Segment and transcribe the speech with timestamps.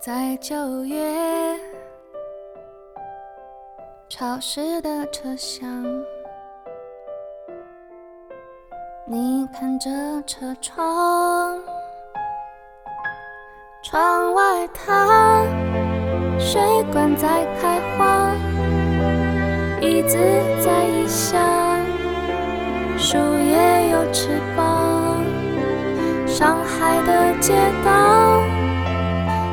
[0.00, 1.58] 在九月
[4.08, 5.68] 潮湿的车厢，
[9.04, 9.90] 你看着
[10.24, 11.58] 车窗，
[13.82, 15.44] 窗外它
[16.38, 18.32] 水管在开花，
[19.80, 20.16] 椅子
[20.64, 21.42] 在异乡，
[22.96, 25.24] 树叶有翅膀，
[26.24, 27.52] 上海的街
[27.84, 28.27] 道。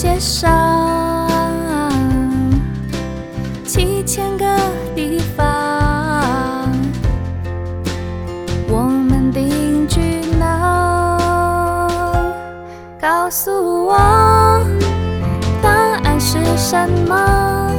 [0.00, 1.28] 街上
[3.66, 4.44] 七千个
[4.94, 5.44] 地方，
[8.68, 11.58] 我们定居哪？
[13.00, 13.50] 告诉
[13.88, 14.64] 我。
[15.60, 15.68] 答
[16.04, 17.72] 案是什么？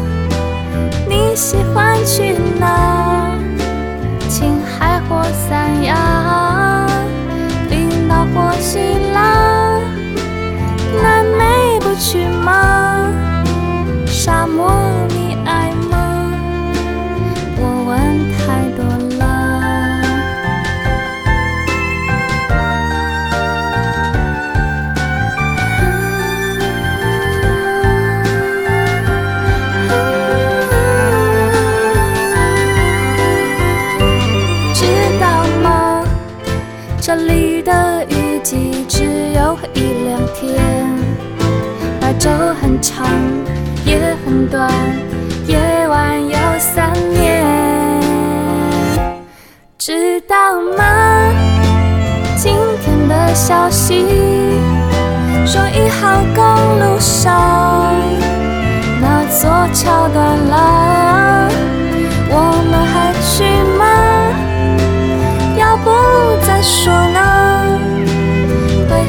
[1.08, 2.29] 你喜欢去
[37.40, 40.60] 里的雨季只有一两天，
[42.02, 42.30] 白昼
[42.62, 43.08] 很长，
[43.86, 44.70] 夜很短，
[45.48, 45.58] 夜
[45.88, 47.48] 晚有三年。
[49.78, 50.36] 知道
[50.78, 51.32] 吗？
[52.36, 54.06] 今天的消息
[55.46, 56.44] 说一号公
[56.80, 57.96] 路上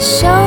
[0.01, 0.40] 小？